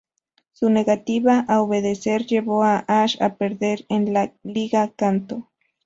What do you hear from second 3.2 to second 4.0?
a perder